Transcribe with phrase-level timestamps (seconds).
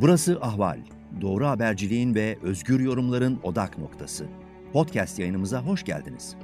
[0.00, 0.80] Burası Ahval.
[1.20, 4.26] Doğru haberciliğin ve özgür yorumların odak noktası.
[4.72, 6.36] Podcast yayınımıza hoş geldiniz.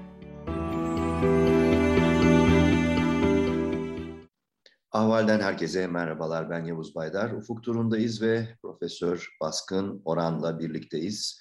[4.92, 6.50] Ahval'den herkese merhabalar.
[6.50, 7.30] Ben Yavuz Baydar.
[7.30, 11.40] Ufuk turundayız ve Profesör Baskın Oran'la birlikteyiz.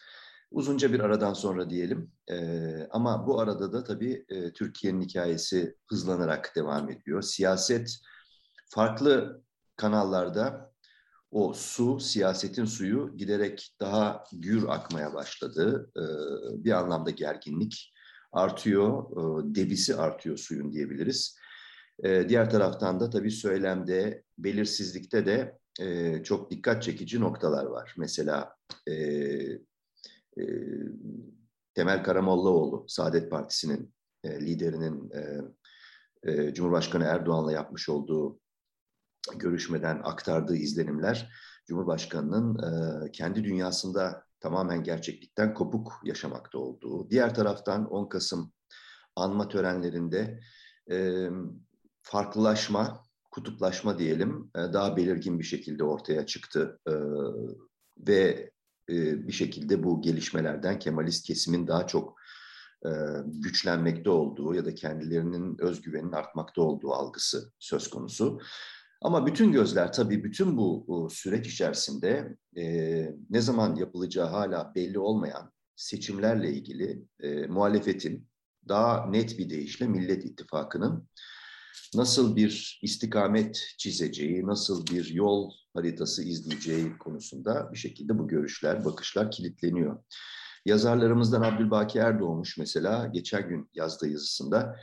[0.51, 2.11] Uzunca bir aradan sonra diyelim.
[2.31, 7.21] Ee, ama bu arada da tabii e, Türkiye'nin hikayesi hızlanarak devam ediyor.
[7.21, 7.95] Siyaset
[8.69, 9.43] farklı
[9.75, 10.70] kanallarda
[11.31, 15.91] o su, siyasetin suyu giderek daha gür akmaya başladı.
[15.97, 16.01] Ee,
[16.63, 17.93] bir anlamda gerginlik
[18.31, 21.37] artıyor, e, debisi artıyor suyun diyebiliriz.
[22.03, 27.95] Ee, diğer taraftan da tabii söylemde, belirsizlikte de e, çok dikkat çekici noktalar var.
[27.97, 28.55] Mesela
[28.89, 28.95] e,
[31.73, 33.93] Temel Karamollaoğlu, Saadet Partisi'nin
[34.25, 35.11] liderinin
[36.53, 38.39] Cumhurbaşkanı Erdoğan'la yapmış olduğu
[39.35, 41.31] görüşmeden aktardığı izlenimler
[41.65, 47.09] Cumhurbaşkanı'nın e, kendi dünyasında tamamen gerçeklikten kopuk yaşamakta olduğu.
[47.09, 48.53] Diğer taraftan 10 Kasım
[49.15, 50.39] anma törenlerinde
[50.91, 51.27] e,
[52.01, 56.79] farklılaşma, kutuplaşma diyelim e, daha belirgin bir şekilde ortaya çıktı
[57.97, 58.51] ve
[58.89, 62.19] bir şekilde bu gelişmelerden Kemalist kesimin daha çok
[62.85, 62.89] e,
[63.25, 68.39] güçlenmekte olduğu ya da kendilerinin özgüvenin artmakta olduğu algısı söz konusu.
[69.01, 72.65] Ama bütün gözler tabii bütün bu, süreç içerisinde e,
[73.29, 78.27] ne zaman yapılacağı hala belli olmayan seçimlerle ilgili e, muhalefetin
[78.67, 81.07] daha net bir deyişle Millet İttifakı'nın
[81.95, 89.31] nasıl bir istikamet çizeceği, nasıl bir yol haritası izleyeceği konusunda bir şekilde bu görüşler, bakışlar
[89.31, 90.03] kilitleniyor.
[90.65, 94.75] Yazarlarımızdan Abdülbaki Erdoğmuş mesela geçen gün yazdığı yazısında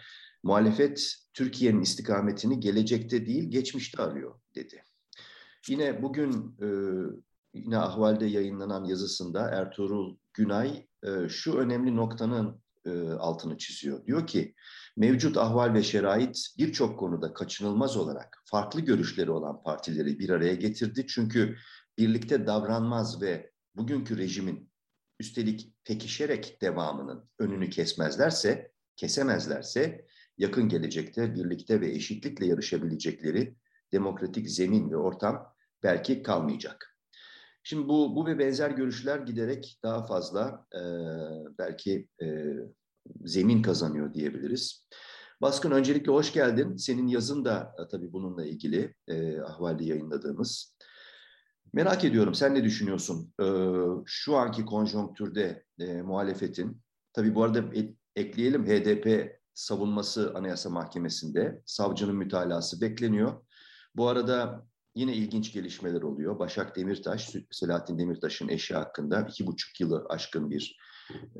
[0.43, 4.83] muhalefet Türkiye'nin istikametini gelecekte değil geçmişte arıyor dedi.
[5.69, 6.69] Yine bugün e,
[7.55, 14.07] yine Ahval'de yayınlanan yazısında Ertuğrul Günay e, şu önemli noktanın e, altını çiziyor.
[14.07, 14.55] Diyor ki
[14.97, 21.07] mevcut ahval ve şerait birçok konuda kaçınılmaz olarak farklı görüşleri olan partileri bir araya getirdi.
[21.09, 21.57] Çünkü
[21.99, 24.71] birlikte davranmaz ve bugünkü rejimin
[25.21, 30.08] üstelik pekişerek devamının önünü kesmezlerse, kesemezlerse
[30.39, 33.55] yakın gelecekte birlikte ve eşitlikle yarışabilecekleri
[33.93, 36.97] demokratik zemin ve ortam belki kalmayacak.
[37.63, 40.81] Şimdi bu, bu ve benzer görüşler giderek daha fazla e,
[41.59, 42.27] belki e,
[43.25, 44.87] zemin kazanıyor diyebiliriz.
[45.41, 46.77] Baskın öncelikle hoş geldin.
[46.77, 50.77] Senin yazın da e, tabii bununla ilgili e, ahvalde yayınladığımız.
[51.73, 53.33] Merak ediyorum sen ne düşünüyorsun?
[53.43, 53.47] E,
[54.07, 56.83] şu anki konjonktürde e, muhalefetin,
[57.13, 61.63] tabii bu arada e, ekleyelim HDP savunması Anayasa Mahkemesi'nde.
[61.67, 63.33] Savcının mütalası bekleniyor.
[63.97, 66.39] Bu arada yine ilginç gelişmeler oluyor.
[66.39, 70.79] Başak Demirtaş, Selahattin Demirtaş'ın eşi hakkında iki buçuk yılı aşkın bir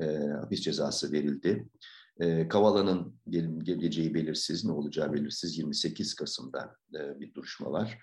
[0.01, 0.05] e,
[0.41, 1.69] hapis cezası verildi.
[2.19, 7.99] E, Kavala'nın gel geleceği belirsiz, ne olacağı belirsiz 28 Kasım'da e, bir duruşma var.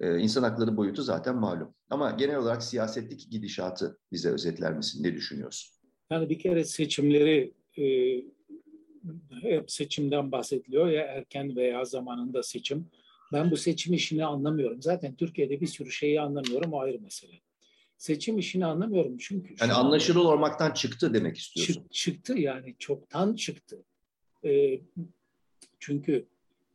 [0.00, 1.74] E, insan hakları boyutu zaten malum.
[1.90, 5.04] Ama genel olarak siyasetteki gidişatı bize özetler misin?
[5.04, 5.70] Ne düşünüyorsun?
[6.10, 7.84] Yani bir kere seçimleri e,
[9.42, 12.90] hep seçimden bahsediliyor ya erken veya zamanında seçim.
[13.32, 14.82] Ben bu seçim işini anlamıyorum.
[14.82, 17.40] Zaten Türkiye'de bir sürü şeyi anlamıyorum o ayrı mesele.
[17.96, 19.54] Seçim işini anlamıyorum çünkü.
[19.60, 21.74] Yani anlaşılır olmaktan çıktı demek istiyorsun.
[21.74, 23.84] Çık, çıktı yani çoktan çıktı.
[24.44, 24.80] E,
[25.78, 26.26] çünkü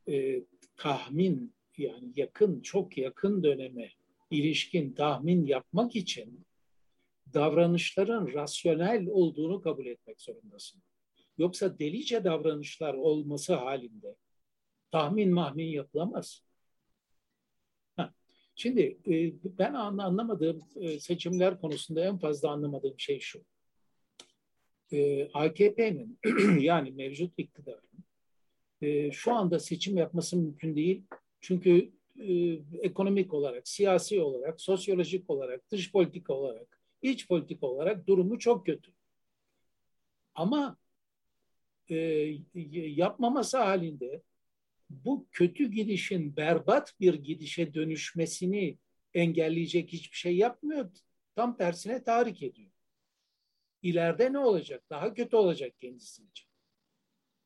[0.10, 0.44] e,
[0.78, 3.90] tahmin yani yakın çok yakın döneme
[4.32, 6.46] ilişkin tahmin yapmak için
[7.34, 10.82] davranışların rasyonel olduğunu kabul etmek zorundasın.
[11.38, 14.16] Yoksa delice davranışlar olması halinde
[14.92, 16.46] tahmin mahmin yapılamaz.
[18.56, 23.44] Şimdi e, ben anlamadığım e, seçimler konusunda en fazla anlamadığım şey şu.
[24.92, 26.20] E, AKP'nin
[26.60, 27.86] yani mevcut iktidarın
[29.12, 31.04] şu anda seçim yapması mümkün değil.
[31.42, 31.92] Çünkü
[32.82, 38.92] ekonomik olarak, siyasi olarak, sosyolojik olarak, dış politika olarak, iç politika olarak durumu çok kötü.
[40.36, 40.78] Ama
[41.90, 41.96] e,
[42.74, 44.22] yapmaması halinde
[44.90, 48.78] bu kötü gidişin berbat bir gidişe dönüşmesini
[49.14, 50.90] engelleyecek hiçbir şey yapmıyor.
[51.36, 52.72] Tam tersine tahrik ediyor.
[53.82, 54.84] İleride ne olacak?
[54.90, 56.48] Daha kötü olacak kendisi için.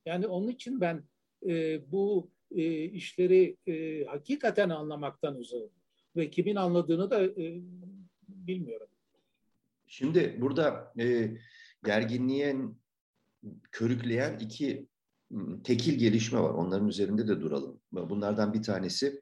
[0.06, 1.04] Yani onun için ben
[1.48, 5.72] e, bu e, işleri e, hakikaten anlamaktan uzağım.
[6.16, 7.62] Ve kimin anladığını da e,
[8.28, 8.88] bilmiyorum.
[9.88, 11.32] Şimdi burada e,
[11.86, 12.56] gerginliğe
[13.72, 14.88] körükleyen iki
[15.64, 16.50] tekil gelişme var.
[16.50, 17.82] Onların üzerinde de duralım.
[17.92, 19.22] Bunlardan bir tanesi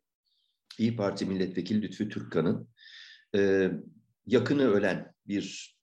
[0.80, 2.70] İyi Parti Milletvekili Lütfü Türkkan'ın
[3.36, 3.72] e,
[4.26, 5.78] yakını ölen bir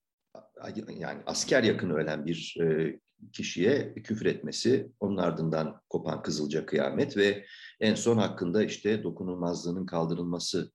[0.89, 2.99] yani asker yakını ölen bir e,
[3.33, 7.47] kişiye küfür etmesi, onun ardından kopan Kızılca kıyamet ve
[7.81, 10.73] en son hakkında işte dokunulmazlığının kaldırılması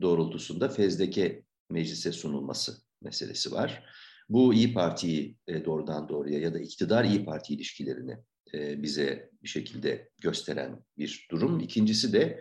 [0.00, 3.84] doğrultusunda fezleke meclise sunulması meselesi var.
[4.28, 8.16] Bu İyi Parti'yi e, doğrudan doğruya ya da iktidar İyi Parti ilişkilerini
[8.54, 11.60] e, bize bir şekilde gösteren bir durum.
[11.60, 12.40] İkincisi de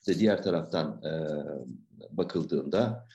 [0.00, 1.12] işte diğer taraftan e,
[2.10, 3.08] bakıldığında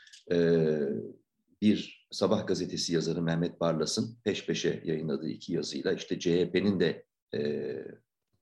[1.61, 7.05] bir Sabah gazetesi yazarı Mehmet Barlas'ın peş peşe yayınladığı iki yazıyla işte CHP'nin de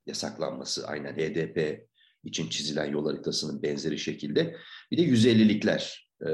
[0.05, 1.87] yasaklanması aynen HDP
[2.23, 4.55] için çizilen yol haritasının benzeri şekilde
[4.91, 6.29] bir de 150'likler e,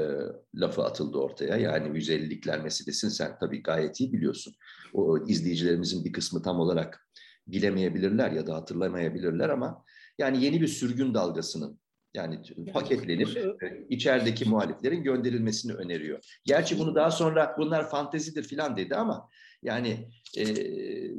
[0.54, 1.56] lafı atıldı ortaya.
[1.56, 4.54] Yani 150'likler meselesini sen tabii gayet iyi biliyorsun.
[4.92, 7.08] O izleyicilerimizin bir kısmı tam olarak
[7.46, 9.84] bilemeyebilirler ya da hatırlamayabilirler ama
[10.18, 11.80] yani yeni bir sürgün dalgasının
[12.14, 12.42] yani
[12.72, 16.38] paketlenip e, içerideki muhaliflerin gönderilmesini öneriyor.
[16.44, 19.28] Gerçi bunu daha sonra bunlar fantezidir filan dedi ama
[19.62, 20.44] yani e,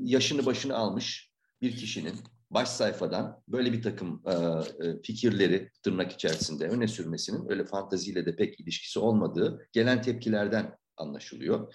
[0.03, 1.31] yaşını başını almış
[1.61, 2.15] bir kişinin
[2.55, 8.35] baş sayfadan böyle bir takım e, e, fikirleri tırnak içerisinde öne sürmesinin öyle fantaziyle de
[8.35, 11.73] pek ilişkisi olmadığı gelen tepkilerden anlaşılıyor.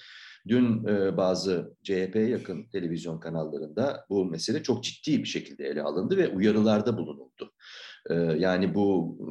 [0.48, 6.16] Dün e, bazı CHP'ye yakın televizyon kanallarında bu mesele çok ciddi bir şekilde ele alındı
[6.16, 7.52] ve uyarılarda bulunuldu.
[8.10, 9.26] E, yani bu e,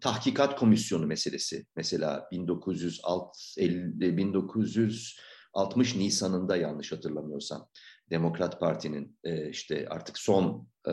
[0.00, 7.68] tahkikat komisyonu meselesi mesela 1950, 1960 Nisan'ında yanlış hatırlamıyorsam
[8.10, 10.90] Demokrat Parti'nin e, işte artık son e,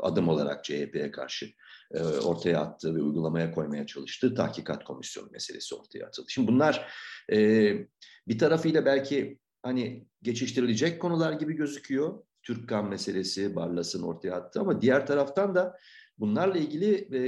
[0.00, 1.50] adım olarak CHP'ye karşı
[1.94, 6.26] e, ortaya attığı ve uygulamaya koymaya çalıştığı tahkikat komisyonu meselesi ortaya atıldı.
[6.30, 6.92] Şimdi bunlar
[7.32, 7.38] e,
[8.28, 12.22] bir tarafıyla belki hani geçiştirilecek konular gibi gözüküyor.
[12.42, 15.76] Türkkan meselesi, Barlas'ın ortaya attığı ama diğer taraftan da
[16.18, 17.20] bunlarla ilgili e,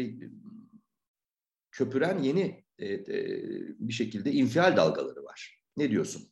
[1.70, 3.38] köpüren yeni e, e,
[3.78, 5.62] bir şekilde infial dalgaları var.
[5.76, 6.31] Ne diyorsun?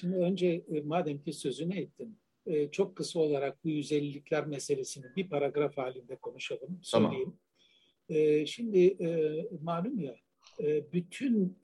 [0.00, 5.28] Şimdi önce e, madem ki sözünü ettin, e, çok kısa olarak bu 150'likler meselesini bir
[5.28, 7.12] paragraf halinde konuşalım, söyleyeyim.
[7.12, 7.38] Tamam.
[8.46, 8.96] Şimdi
[9.62, 10.16] malum ya,
[10.92, 11.58] bütün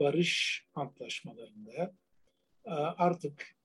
[0.00, 1.94] barış antlaşmalarında
[2.96, 3.56] artık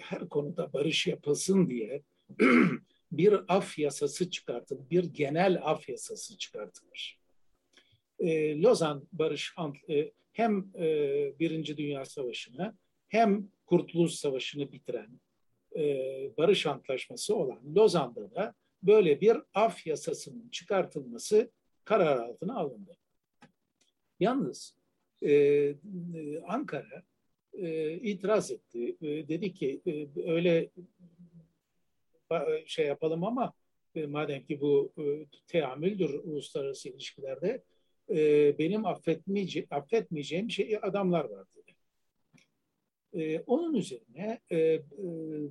[0.00, 2.02] her konuda barış yapılsın diye
[3.12, 7.18] bir af yasası çıkartılır, bir genel af yasası çıkartılır.
[8.62, 9.54] Lozan Barış
[10.32, 10.72] hem
[11.38, 12.74] Birinci Dünya Savaşı'na
[13.10, 15.20] hem Kurtuluş Savaşı'nı bitiren
[15.76, 15.82] e,
[16.38, 21.50] barış antlaşması olan Lozan'da da böyle bir af yasasının çıkartılması
[21.84, 22.96] karar altına alındı.
[24.20, 24.76] Yalnız
[25.22, 25.74] e, e
[26.48, 27.02] Ankara
[27.52, 28.96] e, itiraz etti.
[29.02, 30.70] E, dedi ki e, öyle
[32.66, 33.52] şey yapalım ama
[33.94, 35.02] e, madem ki bu e,
[35.46, 37.62] teamüldür uluslararası ilişkilerde
[38.10, 41.59] e, benim affetmeyece affetmeyeceğim şey adamlar var dedi.
[43.12, 44.82] E, onun üzerine e, e,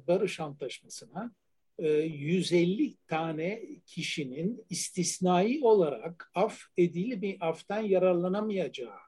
[0.08, 1.32] barış antlaşmasına
[1.78, 9.00] e, 150 tane kişinin istisnai olarak af edili bir aftan yararlanamayacağı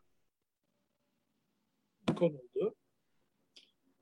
[2.15, 2.75] konuldu.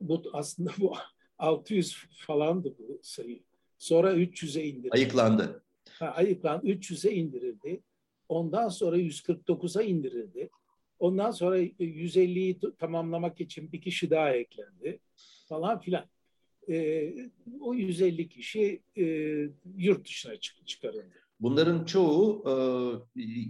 [0.02, 0.94] Bu aslında bu
[1.38, 3.44] 600 falandı bu sayı.
[3.78, 4.94] Sonra 300'e indirildi.
[4.94, 5.64] Ayıklandı.
[5.90, 6.68] Ha, ayıklandı.
[6.68, 7.84] 300'e indirildi.
[8.30, 10.50] Ondan sonra 149'a indirildi.
[11.00, 15.00] Ondan sonra 150'yi tamamlamak için bir kişi daha eklendi
[15.50, 16.06] falan filan.
[16.70, 17.14] E,
[17.62, 19.04] o 150 kişi e,
[19.78, 21.20] yurt dışına çık çıkarıldı.
[21.40, 22.54] Bunların çoğu e,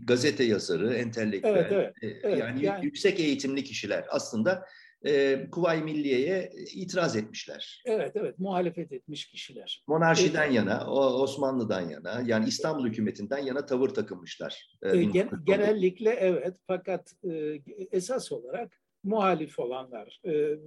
[0.05, 4.05] gazete yazarı, entelektüel, evet, evet, e, evet, yani, yani yüksek eğitimli kişiler.
[4.09, 4.65] Aslında
[5.05, 7.83] e, Kuvayi Milliye'ye itiraz etmişler.
[7.85, 9.83] Evet evet muhalefet etmiş kişiler.
[9.87, 10.55] Monarşiden evet.
[10.55, 14.77] yana, Osmanlı'dan yana yani İstanbul hükümetinden yana tavır takınmışlar.
[14.83, 20.57] E, gen, genellikle evet fakat e, esas olarak muhalif olanlar e, e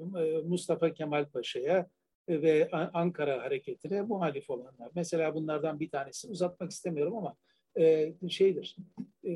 [0.45, 1.87] Mustafa Kemal Paşa'ya
[2.29, 4.91] ve Ankara hareketine muhalif olanlar.
[4.95, 7.37] Mesela bunlardan bir tanesini uzatmak istemiyorum ama
[7.79, 8.77] e, şeydir.
[9.25, 9.33] E,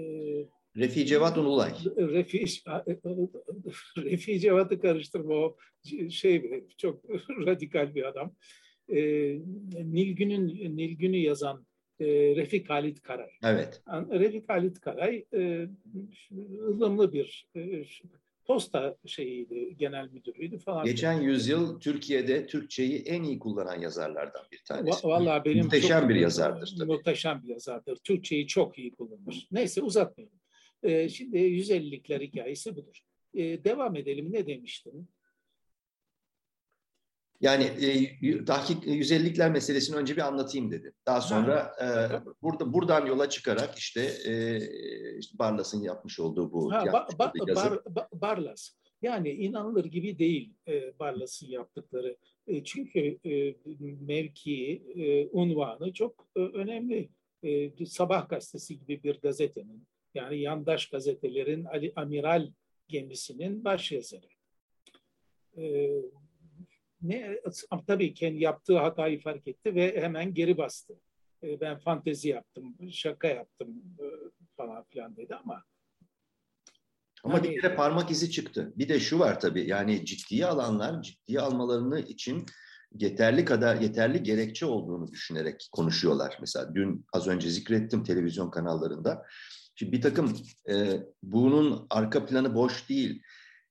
[0.77, 1.71] Refi Cevat Ululay.
[1.97, 2.45] Refi,
[3.97, 5.57] Refi Cevat'ı karıştırma o
[6.11, 7.11] şey çok
[7.47, 8.35] radikal bir adam.
[8.89, 9.01] E,
[9.73, 11.67] Nilgün'ün Nilgün'ü yazan
[12.01, 12.07] e,
[12.37, 13.31] Refik Halit Karay.
[13.43, 13.83] Evet.
[14.11, 15.69] Refik Halit Karay e,
[16.69, 17.85] ılımlı bir e,
[18.47, 20.85] posta şeyiydi, genel müdürüydü falan.
[20.85, 25.07] Geçen yüzyıl Türkiye'de Türkçeyi en iyi kullanan yazarlardan bir tanesi.
[25.07, 26.93] Vallahi benim muhteşem çok, bir yazardır tabii.
[26.93, 27.97] Muhteşem bir yazardır.
[27.97, 29.49] Türkçeyi çok iyi kullanır.
[29.53, 30.39] Neyse uzatmayalım.
[30.83, 33.01] E, şimdi 150'likler hikayesi budur.
[33.35, 34.33] E, devam edelim.
[34.33, 35.09] Ne demiştim?
[37.41, 40.93] Yani e, tahkik 150'likler meselesini önce bir anlatayım dedi.
[41.07, 41.87] Daha sonra e,
[42.43, 44.59] burada buradan yola çıkarak işte, e,
[45.19, 48.71] işte Barlas'ın yapmış olduğu bu ha, ba, ba, bar, ba, Barlas.
[49.03, 52.17] Yani inanılır gibi değil e, Barlas'ın yaptıkları.
[52.47, 53.55] E, çünkü e,
[54.01, 57.09] mevki, e, unvanı çok e, önemli.
[57.43, 62.51] E, Sabah gazetesi gibi bir gazetenin, yani yandaş gazetelerin Ali Amiral
[62.89, 64.27] gemisinin başyazarı.
[65.57, 65.89] E,
[67.03, 67.41] ne
[67.87, 70.95] tabii kendi yaptığı hatayı fark etti ve hemen geri bastı.
[71.43, 73.69] E, ben fantezi yaptım, şaka yaptım
[74.01, 74.05] e,
[74.57, 75.65] falan filan dedi ama
[77.25, 78.73] ama yani, bir kere parmak izi çıktı.
[78.77, 82.47] Bir de şu var tabii yani ciddiye alanlar ciddiye almalarını için
[82.93, 86.37] yeterli kadar yeterli gerekçe olduğunu düşünerek konuşuyorlar.
[86.41, 89.27] Mesela dün az önce zikrettim televizyon kanallarında.
[89.77, 90.37] Şimdi bir takım
[90.69, 93.23] e, bunun arka planı boş değil.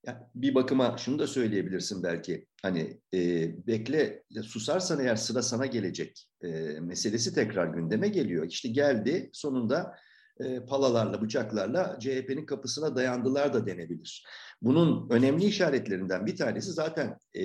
[0.06, 2.46] Yani bir bakıma şunu da söyleyebilirsin belki.
[2.62, 8.46] Hani e, bekle susarsan eğer sıra sana gelecek e, meselesi tekrar gündeme geliyor.
[8.48, 9.96] İşte geldi sonunda
[10.40, 14.26] e, palalarla, bıçaklarla CHP'nin kapısına dayandılar da denebilir.
[14.62, 17.44] Bunun önemli işaretlerinden bir tanesi zaten e,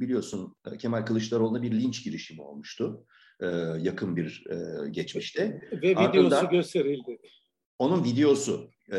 [0.00, 3.06] biliyorsun Kemal Kılıçdaroğlu'na bir linç girişimi olmuştu
[3.40, 3.46] e,
[3.80, 5.60] yakın bir e, geçmişte.
[5.72, 7.18] Ve videosu Ardından, gösterildi.
[7.78, 8.98] Onun videosu e,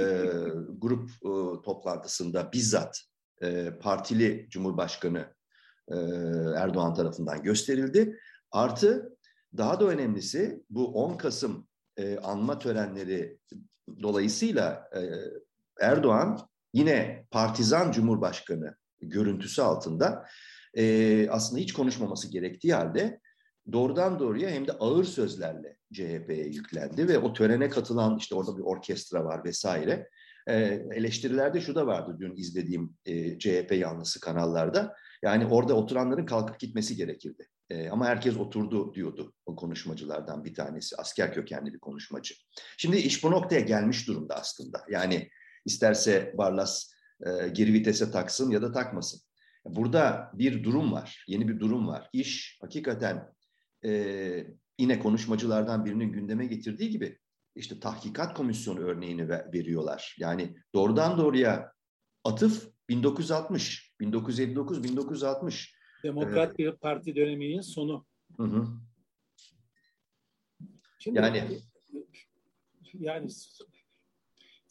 [0.78, 1.30] grup e,
[1.66, 3.02] toplantısında bizzat
[3.42, 5.36] e, partili Cumhurbaşkanı
[5.88, 5.96] e,
[6.56, 8.20] Erdoğan tarafından gösterildi.
[8.52, 9.18] Artı
[9.58, 11.68] daha da önemlisi bu 10 Kasım
[11.98, 13.40] e, anma törenleri
[14.02, 15.02] dolayısıyla e,
[15.86, 16.40] Erdoğan
[16.74, 20.26] yine partizan cumhurbaşkanı görüntüsü altında
[20.74, 23.20] e, aslında hiç konuşmaması gerektiği halde
[23.72, 28.64] doğrudan doğruya hem de ağır sözlerle CHP'ye yüklendi ve o törene katılan işte orada bir
[28.64, 30.10] orkestra var vesaire.
[30.48, 30.56] E,
[30.92, 34.96] eleştirilerde şu da vardı dün izlediğim e, CHP yanlısı kanallarda.
[35.24, 37.48] Yani orada oturanların kalkıp gitmesi gerekirdi.
[37.70, 40.96] E, ama herkes oturdu diyordu o konuşmacılardan bir tanesi.
[40.96, 42.36] Asker kökenli bir konuşmacı.
[42.78, 44.86] Şimdi iş bu noktaya gelmiş durumda aslında.
[44.90, 45.30] Yani
[45.66, 46.92] isterse Barlas
[47.26, 49.22] e, geri vitese taksın ya da takmasın.
[49.66, 52.10] Burada bir durum var, yeni bir durum var.
[52.14, 53.36] İş hakikaten
[53.86, 54.48] e,
[54.80, 57.20] yine konuşmacılardan birinin gündeme getirdiği gibi
[57.56, 60.16] işte tahkikat komisyonu örneğini veriyorlar.
[60.20, 61.72] Yani doğrudan doğruya
[62.24, 68.06] atıf 1960, 1959, 1960 Demokrat bir parti döneminin sonu.
[68.38, 68.68] Hı hı.
[71.00, 71.60] Şimdi, yani
[72.94, 73.30] yani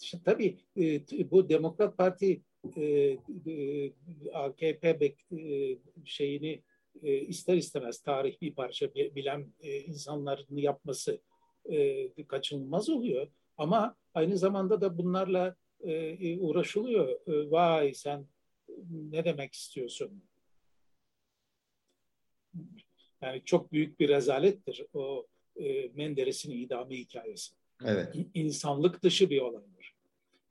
[0.02, 0.58] işte, tabii
[1.30, 2.42] bu Demokrat Parti
[4.34, 5.14] AKP
[6.04, 6.62] şeyini
[7.02, 11.20] e, ister istemez tarih bir parça bilen e, insanların yapması
[11.70, 13.28] e, kaçınılmaz oluyor.
[13.56, 17.08] Ama aynı zamanda da bunlarla e, uğraşılıyor.
[17.08, 18.26] E, vay sen
[18.90, 20.22] ne demek istiyorsun?
[23.22, 27.54] Yani çok büyük bir rezalettir o e, Menderes'in idamı hikayesi.
[27.84, 28.14] Evet.
[28.34, 29.94] İnsanlık dışı bir olaydır.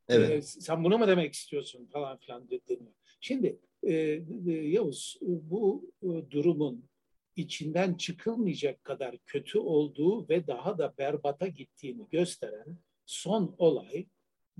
[0.07, 0.31] Evet.
[0.31, 2.93] E, sen bunu mu demek istiyorsun falan filan deniyor.
[3.21, 3.72] Şimdi e, e,
[4.71, 6.89] Yavuz bu e, durumun
[7.35, 14.05] içinden çıkılmayacak kadar kötü olduğu ve daha da berbata gittiğini gösteren son olay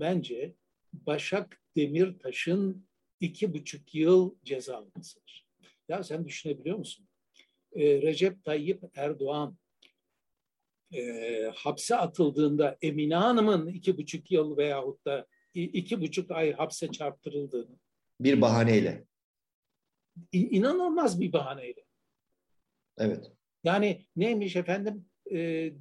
[0.00, 0.54] bence
[0.92, 2.86] Başak Demirtaş'ın
[3.20, 5.46] iki buçuk yıl ceza almasıdır.
[5.88, 7.06] Ya sen düşünebiliyor musun?
[7.74, 9.58] e, Recep Tayyip Erdoğan
[10.94, 17.78] e, hapse atıldığında Emine Hanım'ın iki buçuk yıl veyahut da iki buçuk ay hapse çarptırıldığını
[18.20, 19.04] bir bahaneyle
[20.32, 21.84] inanılmaz bir bahaneyle.
[22.98, 23.32] Evet.
[23.64, 25.72] Yani neymiş efendim e,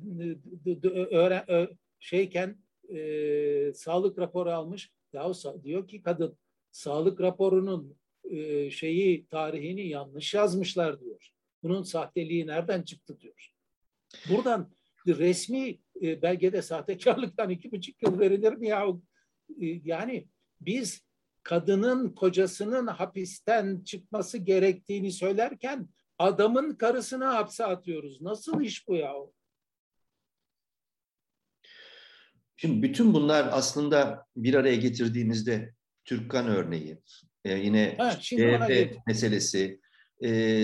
[1.12, 1.68] öğren, ö,
[2.00, 2.58] şeyken
[2.90, 4.92] e, sağlık raporu almış.
[5.14, 5.32] Ya
[5.64, 6.38] diyor ki kadın
[6.72, 11.30] sağlık raporunun e, şeyi tarihini yanlış yazmışlar diyor.
[11.64, 13.52] Bunun sahteliği nereden çıktı diyor.
[14.30, 14.72] Buradan
[15.08, 18.88] resmi e, belgede sahtekarlıktan iki buçuk yıl verilir mi ya?
[19.62, 20.28] E, yani
[20.62, 21.02] biz
[21.44, 28.22] kadının kocasının hapisten çıkması gerektiğini söylerken adamın karısını hapse atıyoruz.
[28.22, 29.14] Nasıl iş bu ya?
[32.56, 35.74] Şimdi bütün bunlar aslında bir araya getirdiğimizde
[36.06, 36.98] Türkkan örneği,
[37.46, 39.80] e, yine ha, CHP meselesi,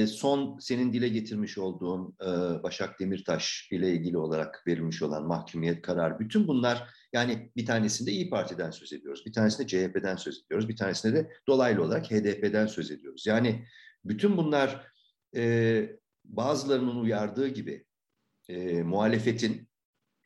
[0.07, 2.15] son senin dile getirmiş olduğun
[2.63, 8.29] Başak Demirtaş ile ilgili olarak verilmiş olan mahkumiyet kararı, bütün bunlar yani bir tanesinde İyi
[8.29, 12.91] Parti'den söz ediyoruz, bir tanesinde CHP'den söz ediyoruz, bir tanesinde de dolaylı olarak HDP'den söz
[12.91, 13.27] ediyoruz.
[13.27, 13.65] Yani
[14.05, 14.87] bütün bunlar
[15.35, 15.85] e,
[16.25, 17.85] bazılarının uyardığı gibi
[18.49, 19.69] e, muhalefetin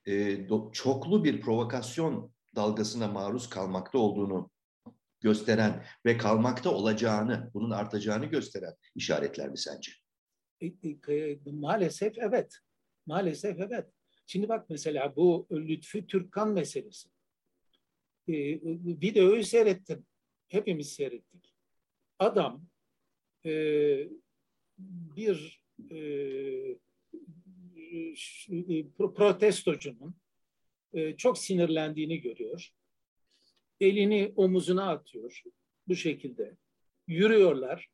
[0.06, 4.50] e, do, çoklu bir provokasyon dalgasına maruz kalmakta olduğunu
[5.24, 9.92] gösteren ve kalmakta olacağını, bunun artacağını gösteren işaretler mi sence?
[10.62, 10.65] E,
[11.13, 12.58] e, maalesef evet.
[13.06, 13.88] Maalesef evet.
[14.25, 17.10] Şimdi bak mesela bu Lütfü Türkkan meselesi.
[18.27, 18.34] E,
[19.01, 20.06] videoyu seyrettim.
[20.48, 21.56] Hepimiz seyrettik.
[22.20, 22.65] Adam
[23.46, 23.51] e,
[24.77, 25.63] bir
[28.98, 30.15] protestocunun
[31.18, 32.74] çok sinirlendiğini görüyor.
[33.84, 35.42] Elini omuzuna atıyor
[35.88, 36.56] bu şekilde.
[37.08, 37.88] Yürüyorlar.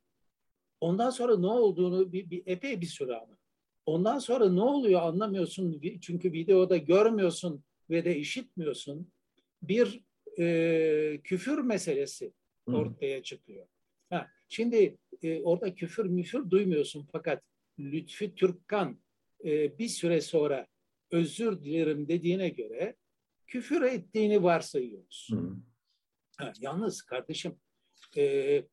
[0.80, 3.36] Ondan sonra ne olduğunu bir, bir epey bir süre ama.
[3.86, 9.12] Ondan sonra ne oluyor anlamıyorsun çünkü videoda görmüyorsun ve de işitmiyorsun.
[9.62, 10.00] Bir
[10.38, 12.32] e, küfür meselesi
[12.66, 13.66] ortaya çıkıyor.
[14.10, 17.42] Ha, şimdi e, orada küfür müfür duymuyorsun fakat
[17.78, 19.00] Lütfü Türkkan
[19.44, 20.66] e, bir süre sonra
[21.10, 22.96] özür dilerim dediğine göre
[23.46, 25.28] küfür ettiğini varsayıyoruz.
[25.32, 25.56] Hı.
[26.40, 27.56] Ha, yalnız kardeşim
[28.16, 28.64] e,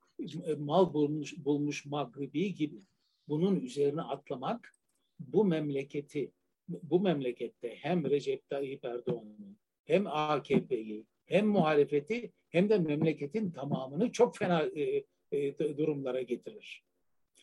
[0.58, 2.80] mal bulmuş, bulmuş Magribi gibi
[3.28, 4.74] bunun üzerine atlamak
[5.20, 6.32] bu memleketi
[6.68, 9.56] bu memlekette hem Recep Tayyip Erdoğan'ı
[9.86, 16.84] hem AKP'yi hem muhalefeti hem de memleketin tamamını çok fena e, e, durumlara getirir.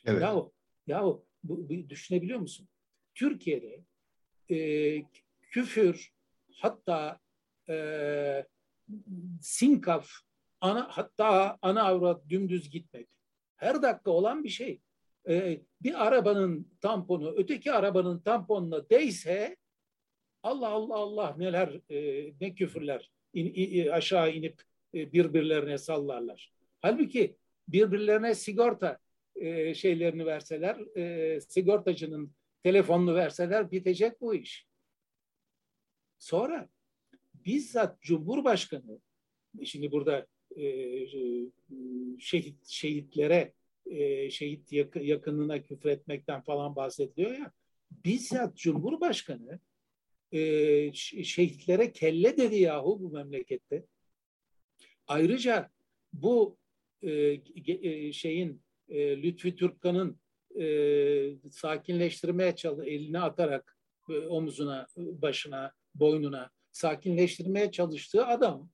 [0.05, 0.23] Evet.
[0.23, 0.53] Yahu,
[0.87, 2.69] yahu bu, bu, düşünebiliyor musun?
[3.15, 3.85] Türkiye'de
[4.51, 5.03] e,
[5.43, 6.13] küfür
[6.57, 7.21] hatta
[7.69, 7.75] e,
[9.41, 10.11] sinkaf
[10.61, 13.09] ana, hatta ana avrat dümdüz gitmek
[13.57, 14.81] her dakika olan bir şey.
[15.29, 19.57] E, bir arabanın tamponu öteki arabanın tamponuna değse
[20.43, 24.63] Allah Allah Allah neler e, ne küfürler in, in, aşağı inip
[24.95, 26.53] e, birbirlerine sallarlar.
[26.81, 27.37] Halbuki
[27.69, 28.99] birbirlerine sigorta
[29.37, 34.67] e, şeylerini verseler, e, sigortacının telefonunu verseler bitecek bu iş.
[36.19, 36.69] Sonra
[37.47, 39.01] bizzat Cumhurbaşkanı,
[39.65, 40.67] şimdi burada e,
[42.19, 43.53] şehit şehitlere
[43.87, 47.53] e, şehit yakınına küfretmekten falan bahsediliyor ya,
[48.05, 49.61] bizzat Cumhurbaşkanı
[50.33, 50.93] e,
[51.25, 53.87] şehitlere kelle dedi yahu bu memlekette.
[55.07, 55.71] Ayrıca
[56.13, 56.59] bu
[57.03, 57.11] e,
[57.67, 60.19] e, şeyin e, Lütfi Türkkan'ın
[60.61, 63.79] e, sakinleştirmeye çalış, elini atarak
[64.11, 68.71] e, omuzuna, başına, boynuna sakinleştirmeye çalıştığı adam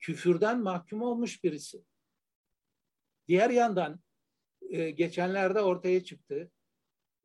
[0.00, 1.84] küfürden mahkum olmuş birisi.
[3.28, 4.00] Diğer yandan
[4.70, 6.50] e, geçenlerde ortaya çıktı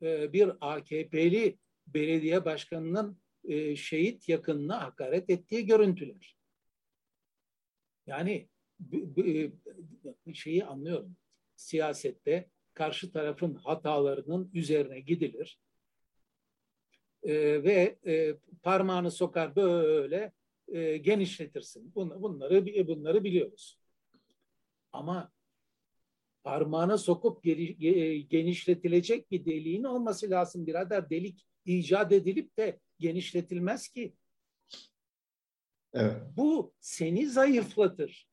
[0.01, 6.37] e, bir AKP'li belediye başkanının e, şehit yakınına hakaret ettiği görüntüler.
[8.07, 8.49] Yani
[10.33, 11.17] şeyi anlıyorum.
[11.55, 15.59] Siyasette karşı tarafın hatalarının üzerine gidilir
[17.23, 20.33] e, ve e, parmağını sokar böyle
[20.67, 21.95] e, genişletirsin.
[21.95, 23.79] Bun, bunları bunları biliyoruz.
[24.91, 25.31] Ama
[26.43, 31.09] parmağına sokup geri, genişletilecek bir deliğin olması lazım birader.
[31.09, 34.13] Delik icat edilip de genişletilmez ki.
[35.93, 36.21] Evet.
[36.37, 38.29] Bu seni zayıflatır.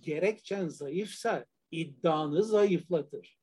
[0.00, 3.38] Gerekçen zayıfsa iddianı zayıflatır.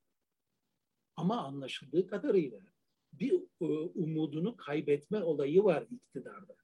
[1.15, 2.70] Ama anlaşıldığı kadarıyla
[3.13, 6.56] bir e, umudunu kaybetme olayı var iktidarda.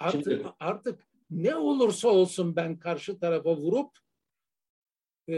[0.00, 0.46] Artık, Şimdi...
[0.60, 3.90] artık ne olursa olsun ben karşı tarafa vurup
[5.28, 5.36] e,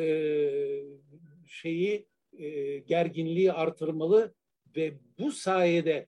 [1.47, 2.07] şeyi
[2.39, 4.35] e, gerginliği artırmalı
[4.77, 6.07] ve bu sayede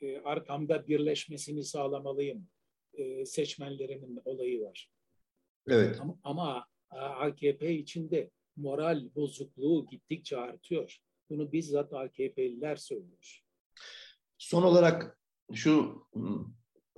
[0.00, 2.48] e, arkamda birleşmesini sağlamalıyım
[2.94, 4.90] e, seçmenlerimin olayı var.
[5.68, 6.00] Evet.
[6.00, 10.98] Ama, ama AKP içinde moral bozukluğu gittikçe artıyor.
[11.30, 13.42] Bunu bizzat AKP'liler söylüyor.
[14.38, 15.18] Son olarak
[15.54, 16.02] şu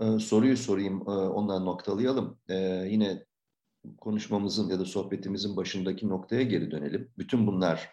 [0.03, 2.39] e, soruyu sorayım, e, ondan noktalayalım.
[2.49, 2.55] E,
[2.91, 3.25] yine
[4.01, 7.11] konuşmamızın ya da sohbetimizin başındaki noktaya geri dönelim.
[7.19, 7.91] Bütün bunlar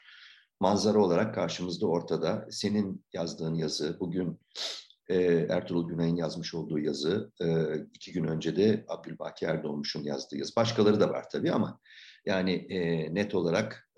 [0.60, 2.48] manzara olarak karşımızda ortada.
[2.50, 4.40] Senin yazdığın yazı, bugün
[5.50, 7.32] Ertuğrul Güney'in yazmış olduğu yazı,
[7.94, 10.56] iki gün önce de Abdülbaki Erdoğmuş'un yazdığı yazı.
[10.56, 11.80] Başkaları da var tabii ama
[12.26, 12.68] yani
[13.12, 13.90] net olarak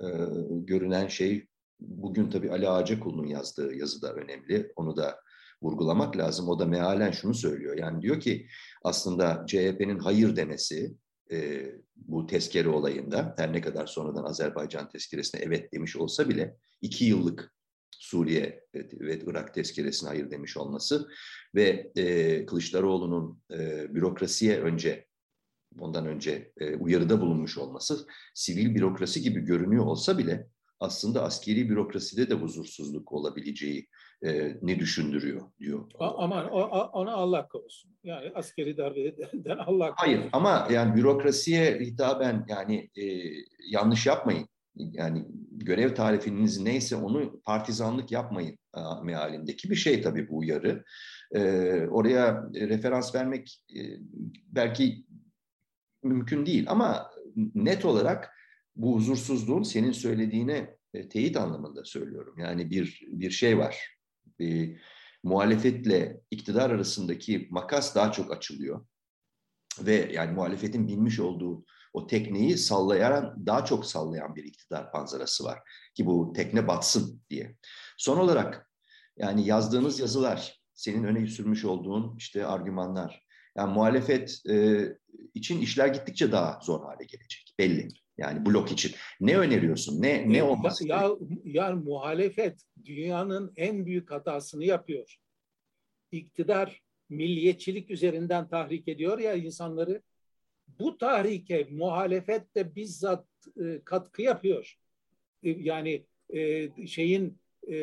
[0.50, 1.48] görünen şey
[1.80, 4.72] bugün tabii Ali Ağacakul'un yazdığı yazı da önemli.
[4.76, 5.20] Onu da
[5.62, 6.50] vurgulamak lazım.
[6.50, 7.78] O da mealen şunu söylüyor.
[7.78, 8.48] Yani diyor ki
[8.84, 10.96] aslında CHP'nin hayır demesi
[11.32, 17.06] e, bu tezkere olayında her ne kadar sonradan Azerbaycan tezkeresine evet demiş olsa bile iki
[17.06, 17.54] yıllık
[17.92, 21.08] Suriye ve Irak tezkeresine hayır demiş olması
[21.56, 25.08] ve e, Kılıçdaroğlu'nun e, bürokrasiye önce
[25.80, 30.48] ondan önce e, uyarıda bulunmuş olması sivil bürokrasi gibi görünüyor olsa bile
[30.80, 33.88] aslında askeri bürokraside de huzursuzluk olabileceği
[34.26, 35.92] e, ne düşündürüyor diyor.
[36.00, 36.50] Aman
[36.94, 37.92] ona Allah korusun.
[38.04, 39.96] Yani askeri darbeden Allah korusun.
[39.96, 43.04] Hayır ama yani bürokrasiye hitaben yani e,
[43.70, 44.48] yanlış yapmayın.
[44.76, 48.58] Yani görev tarifiniz neyse onu partizanlık yapmayın
[49.04, 50.84] mealindeki bir şey tabii bu uyarı.
[51.36, 51.42] E,
[51.88, 53.82] oraya referans vermek e,
[54.48, 55.06] belki
[56.04, 57.12] mümkün değil ama
[57.56, 58.37] net olarak
[58.78, 62.36] bu huzursuzluğun senin söylediğine e, teyit anlamında söylüyorum.
[62.38, 63.98] Yani bir bir şey var.
[64.42, 64.78] E,
[65.24, 68.86] muhalefetle iktidar arasındaki makas daha çok açılıyor.
[69.80, 75.60] Ve yani muhalefetin bilmiş olduğu o tekneyi sallayan, daha çok sallayan bir iktidar panzarası var.
[75.96, 77.56] Ki bu tekne batsın diye.
[77.98, 78.72] Son olarak
[79.18, 83.24] yani yazdığınız yazılar, senin öne sürmüş olduğun işte argümanlar,
[83.58, 84.86] yani muhalefet e,
[85.34, 87.88] için işler gittikçe daha zor hale gelecek belli.
[88.18, 88.92] Yani blok için.
[89.22, 90.02] Ne öneriyorsun?
[90.02, 90.88] Ne ne olması?
[90.88, 95.18] Ya, ya, ya muhalefet dünyanın en büyük hatasını yapıyor.
[96.12, 100.02] İktidar milliyetçilik üzerinden tahrik ediyor ya insanları.
[100.80, 103.26] Bu tahrike muhalefet de bizzat
[103.62, 104.76] e, katkı yapıyor.
[105.44, 107.38] E, yani e, şeyin
[107.72, 107.78] e,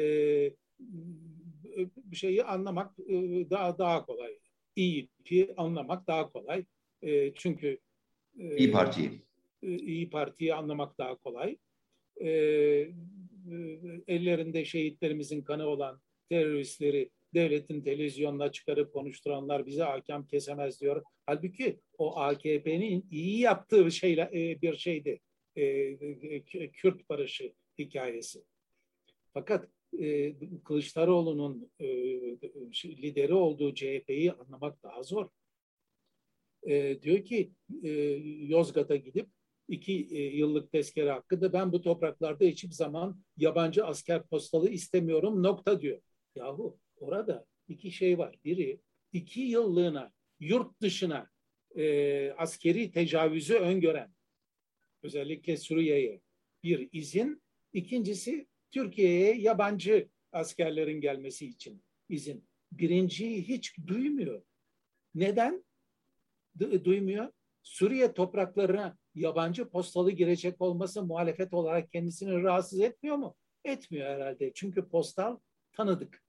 [2.12, 3.14] şeyi anlamak e,
[3.50, 4.38] daha daha kolay.
[4.76, 6.64] İYİP'i anlamak daha kolay.
[7.02, 7.78] E, çünkü
[8.38, 9.23] e, İyi Parti'yi.
[9.64, 11.56] E, İyi Parti'yi anlamak daha kolay.
[12.20, 12.28] E,
[14.08, 21.02] ellerinde şehitlerimizin kanı olan teröristleri devletin televizyonuna çıkarıp konuşturanlar bize hakem kesemez diyor.
[21.26, 24.30] Halbuki o AKP'nin iyi yaptığı şeyle
[24.62, 25.20] bir şeydi.
[26.72, 28.44] Kürt barışı hikayesi.
[29.32, 29.68] Fakat
[30.64, 31.70] Kılıçdaroğlu'nun
[32.84, 35.28] lideri olduğu CHP'yi anlamak daha zor.
[37.02, 37.52] Diyor ki
[38.48, 39.28] Yozgat'a gidip
[39.68, 39.92] iki
[40.34, 46.00] yıllık tezkere hakkında ben bu topraklarda hiçbir zaman yabancı asker postalı istemiyorum nokta diyor.
[46.34, 48.36] Yahu orada iki şey var.
[48.44, 48.80] Biri
[49.12, 51.30] iki yıllığına yurt dışına
[51.76, 54.14] e, askeri tecavüzü öngören
[55.02, 56.20] özellikle Suriye'ye
[56.62, 57.42] bir izin.
[57.72, 62.44] İkincisi Türkiye'ye yabancı askerlerin gelmesi için izin.
[62.72, 64.42] Birinciyi hiç duymuyor.
[65.14, 65.64] Neden?
[66.58, 67.32] Du duymuyor.
[67.62, 73.36] Suriye topraklarına yabancı postalı girecek olması muhalefet olarak kendisini rahatsız etmiyor mu?
[73.64, 74.52] Etmiyor herhalde.
[74.54, 75.38] Çünkü postal
[75.72, 76.22] tanıdık.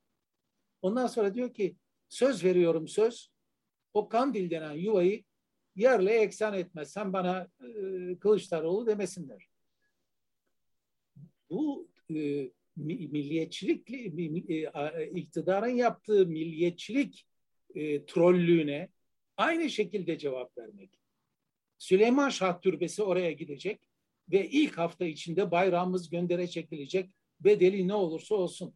[0.81, 1.75] Ondan sonra diyor ki
[2.09, 3.31] söz veriyorum söz.
[3.93, 5.23] O Kandil denen yuvayı
[5.75, 9.47] yerle eksan etmezsen bana e, Kılıçdaroğlu demesinler.
[11.49, 17.27] Bu e, milliyetçilik e, iktidarın yaptığı milliyetçilik
[17.75, 18.89] e, trollüğüne
[19.37, 21.04] aynı şekilde cevap vermek.
[21.85, 23.81] Süleyman Şah Türbesi oraya gidecek
[24.31, 28.73] ve ilk hafta içinde bayrağımız göndere çekilecek bedeli ne olursa olsun.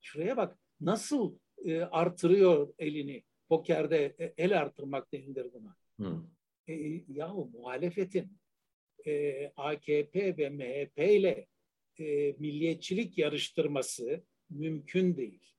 [0.00, 3.22] Şuraya bak nasıl e, artırıyor elini.
[3.48, 5.76] Pokerde e, el artırmak denilir buna.
[6.00, 6.22] Hı.
[6.68, 6.74] E,
[7.08, 8.38] yahu muhalefetin
[9.06, 11.46] e, AKP ve MHP ile
[11.98, 15.54] e, milliyetçilik yarıştırması mümkün değil.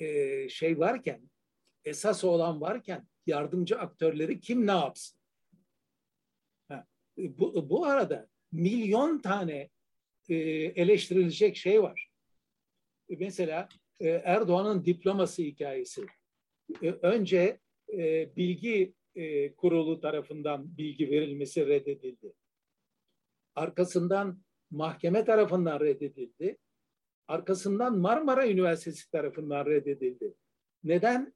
[0.00, 1.30] E, şey varken,
[1.84, 5.17] esas olan varken yardımcı aktörleri kim ne yapsın?
[7.18, 9.70] Bu, bu arada milyon tane
[10.28, 10.34] e,
[10.82, 12.10] eleştirilecek şey var.
[13.08, 13.68] E, mesela
[14.00, 16.06] e, Erdoğan'ın diploması hikayesi.
[16.82, 17.60] E, önce
[17.92, 22.32] e, bilgi e, kurulu tarafından bilgi verilmesi reddedildi.
[23.54, 26.58] Arkasından mahkeme tarafından reddedildi.
[27.28, 30.34] Arkasından Marmara Üniversitesi tarafından reddedildi.
[30.84, 31.34] Neden?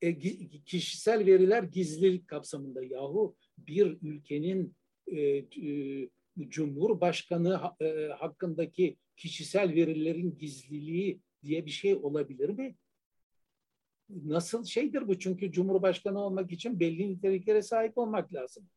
[0.00, 0.18] E,
[0.64, 2.84] kişisel veriler gizlilik kapsamında.
[2.84, 4.76] Yahu bir ülkenin
[6.48, 12.76] Cumhurbaşkanı e, hakkındaki kişisel verilerin gizliliği diye bir şey olabilir mi?
[14.08, 15.18] Nasıl şeydir bu?
[15.18, 18.68] Çünkü Cumhurbaşkanı olmak için belli niteliklere sahip olmak lazım.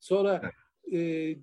[0.00, 0.52] Sonra
[0.92, 1.36] e, e,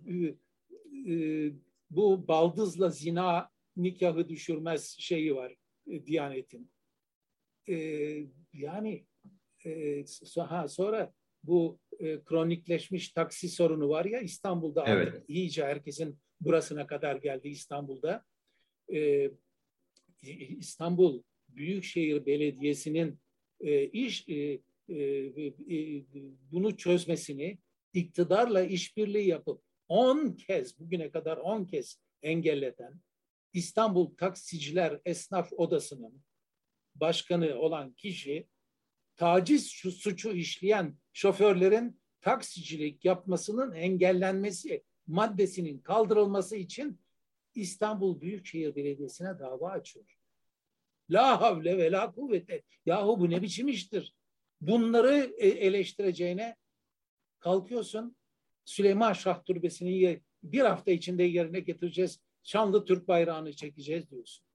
[1.89, 5.55] bu baldızla zina nikahı düşürmez şeyi var
[5.87, 6.71] e, Diyanet'in.
[7.69, 7.75] E,
[8.53, 9.05] yani
[9.65, 10.03] e,
[10.37, 11.13] ha, sonra
[11.47, 15.07] bu e, kronikleşmiş taksi sorunu var ya İstanbul'da evet.
[15.07, 18.23] artık iyice herkesin burasına kadar geldi İstanbul'da.
[18.93, 19.31] E,
[20.57, 23.19] İstanbul Büyükşehir Belediyesi'nin
[23.61, 26.03] e, iş e, e, e,
[26.51, 27.57] bunu çözmesini
[27.93, 33.01] iktidarla işbirliği yapıp 10 kez bugüne kadar 10 kez engelleten
[33.53, 36.23] İstanbul Taksiciler Esnaf Odası'nın
[36.95, 38.47] başkanı olan kişi
[39.15, 46.99] taciz suçu işleyen şoförlerin taksicilik yapmasının engellenmesi maddesinin kaldırılması için
[47.53, 50.17] İstanbul Büyükşehir Belediyesi'ne dava açıyor.
[51.09, 52.63] La havle ve la kuvvete.
[52.85, 54.15] Yahu bu ne biçim iştir?
[54.61, 56.55] Bunları e, eleştireceğine
[57.39, 58.15] kalkıyorsun
[58.65, 62.19] Süleyman Şah Türbesi'ni bir hafta içinde yerine getireceğiz.
[62.43, 64.45] Şanlı Türk bayrağını çekeceğiz diyorsun.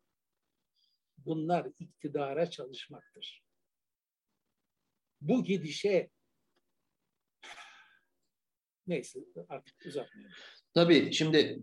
[1.18, 3.42] Bunlar iktidara çalışmaktır.
[5.20, 6.10] Bu gidişe
[8.90, 10.33] neyse artık uzatmayalım.
[10.74, 11.61] Tabii şimdi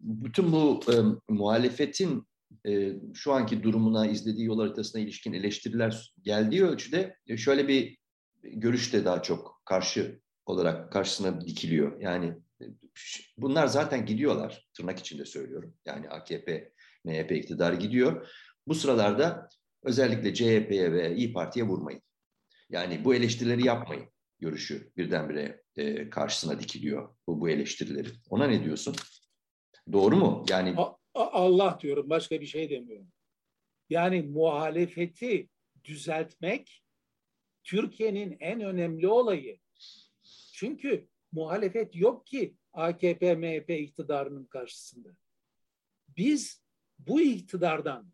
[0.00, 0.94] bütün bu e,
[1.28, 2.24] muhalefetin
[2.66, 7.98] e, şu anki durumuna, izlediği yol haritasına ilişkin eleştiriler geldiği ölçüde e, şöyle bir
[8.42, 12.00] görüş de daha çok karşı olarak karşısına dikiliyor.
[12.00, 12.64] Yani e,
[13.38, 15.74] bunlar zaten gidiyorlar, tırnak içinde söylüyorum.
[15.84, 16.72] Yani AKP,
[17.04, 18.28] MHP iktidarı gidiyor.
[18.66, 19.48] Bu sıralarda
[19.82, 22.02] özellikle CHP'ye ve İyi Parti'ye vurmayın.
[22.70, 28.08] Yani bu eleştirileri yapmayın görüşü birdenbire e, karşısına dikiliyor bu, bu eleştirileri.
[28.30, 28.96] Ona ne diyorsun?
[29.92, 30.44] Doğru mu?
[30.48, 30.76] Yani
[31.14, 33.08] Allah diyorum başka bir şey demiyorum.
[33.90, 35.48] Yani muhalefeti
[35.84, 36.84] düzeltmek
[37.64, 39.58] Türkiye'nin en önemli olayı.
[40.52, 45.08] Çünkü muhalefet yok ki AKP, MHP iktidarının karşısında.
[46.16, 46.62] Biz
[46.98, 48.12] bu iktidardan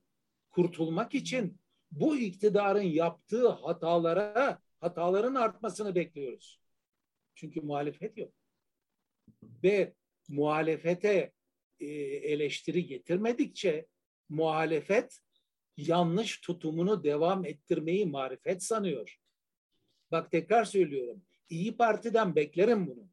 [0.50, 1.60] kurtulmak için
[1.90, 6.60] bu iktidarın yaptığı hatalara hataların artmasını bekliyoruz.
[7.34, 8.32] Çünkü muhalefet yok.
[9.42, 9.94] Ve
[10.28, 11.32] muhalefete
[11.80, 11.86] e,
[12.32, 13.86] eleştiri getirmedikçe
[14.28, 15.20] muhalefet
[15.76, 19.18] yanlış tutumunu devam ettirmeyi marifet sanıyor.
[20.10, 21.22] Bak tekrar söylüyorum.
[21.48, 23.08] İyi Parti'den beklerim bunu.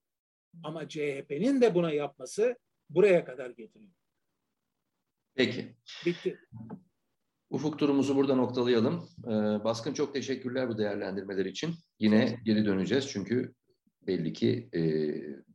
[0.64, 2.58] Ama CHP'nin de buna yapması
[2.90, 3.92] buraya kadar getiriyor.
[5.34, 5.76] Peki.
[6.06, 6.40] Bitti.
[7.52, 9.10] Ufuk turumuzu burada noktalayalım.
[9.28, 9.30] Ee,
[9.64, 11.74] Baskın çok teşekkürler bu değerlendirmeler için.
[12.00, 13.54] Yine geri döneceğiz çünkü
[14.08, 14.82] belli ki e,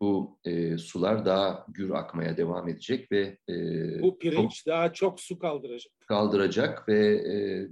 [0.00, 3.54] bu e, sular daha gür akmaya devam edecek ve e,
[4.02, 5.92] bu pirinç çok daha çok su kaldıracak.
[6.08, 7.68] Kaldıracak ve e,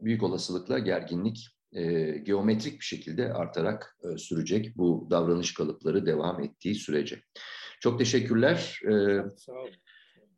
[0.00, 6.74] büyük olasılıkla gerginlik e, geometrik bir şekilde artarak e, sürecek bu davranış kalıpları devam ettiği
[6.74, 7.20] sürece.
[7.80, 8.80] Çok teşekkürler.
[8.84, 8.92] E,
[9.36, 9.70] Sağ olun.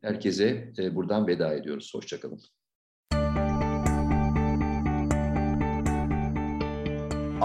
[0.03, 1.91] Herkese e, buradan veda ediyoruz.
[1.95, 2.41] Hoşçakalın.